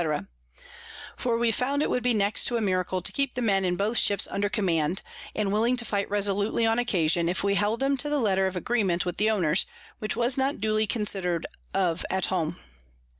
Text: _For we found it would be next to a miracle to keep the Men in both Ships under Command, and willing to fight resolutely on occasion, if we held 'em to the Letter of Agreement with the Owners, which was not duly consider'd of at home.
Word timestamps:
_For 1.15 1.37
we 1.37 1.51
found 1.51 1.83
it 1.83 1.89
would 1.91 2.01
be 2.01 2.15
next 2.15 2.45
to 2.45 2.57
a 2.57 2.61
miracle 2.61 3.03
to 3.03 3.11
keep 3.11 3.35
the 3.35 3.41
Men 3.43 3.63
in 3.63 3.75
both 3.75 3.99
Ships 3.99 4.27
under 4.31 4.49
Command, 4.49 5.03
and 5.35 5.51
willing 5.53 5.77
to 5.77 5.85
fight 5.85 6.09
resolutely 6.09 6.65
on 6.65 6.79
occasion, 6.79 7.29
if 7.29 7.43
we 7.43 7.53
held 7.53 7.83
'em 7.83 7.97
to 7.97 8.09
the 8.09 8.17
Letter 8.17 8.47
of 8.47 8.55
Agreement 8.55 9.05
with 9.05 9.17
the 9.17 9.29
Owners, 9.29 9.67
which 9.99 10.15
was 10.15 10.39
not 10.39 10.59
duly 10.59 10.87
consider'd 10.87 11.45
of 11.75 12.03
at 12.09 12.25
home. 12.33 12.57